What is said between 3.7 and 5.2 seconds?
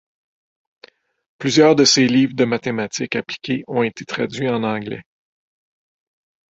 été traduits en anglais.